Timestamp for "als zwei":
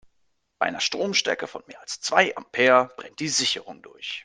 1.79-2.35